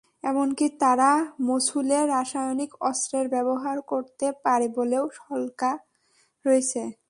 [0.23, 1.09] এমনকি তারা
[1.41, 5.71] মসুলে রাসায়নিক অস্ত্রের ব্যবহার করতে পারে বলেও শঙ্কা
[6.45, 6.81] রয়েছে।